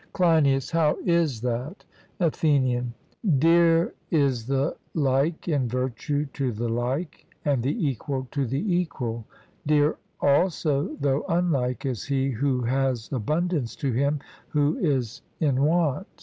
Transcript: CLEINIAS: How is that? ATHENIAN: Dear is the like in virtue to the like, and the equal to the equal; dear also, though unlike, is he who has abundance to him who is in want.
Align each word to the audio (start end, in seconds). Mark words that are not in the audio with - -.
CLEINIAS: 0.13 0.71
How 0.71 0.97
is 1.05 1.41
that? 1.41 1.85
ATHENIAN: 2.19 2.95
Dear 3.37 3.93
is 4.09 4.47
the 4.47 4.75
like 4.95 5.47
in 5.47 5.67
virtue 5.67 6.25
to 6.33 6.51
the 6.51 6.67
like, 6.67 7.27
and 7.45 7.61
the 7.61 7.87
equal 7.87 8.27
to 8.31 8.47
the 8.47 8.75
equal; 8.75 9.25
dear 9.67 9.97
also, 10.19 10.95
though 10.99 11.23
unlike, 11.29 11.85
is 11.85 12.05
he 12.05 12.31
who 12.31 12.61
has 12.63 13.11
abundance 13.13 13.75
to 13.75 13.91
him 13.91 14.17
who 14.49 14.75
is 14.79 15.21
in 15.39 15.61
want. 15.61 16.07